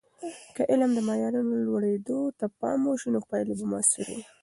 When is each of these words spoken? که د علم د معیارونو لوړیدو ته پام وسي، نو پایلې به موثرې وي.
که 0.55 0.61
د 0.65 0.67
علم 0.71 0.91
د 0.95 0.99
معیارونو 1.07 1.53
لوړیدو 1.65 2.19
ته 2.39 2.45
پام 2.59 2.79
وسي، 2.89 3.07
نو 3.13 3.19
پایلې 3.29 3.53
به 3.59 3.65
موثرې 3.71 4.13
وي. 4.17 4.23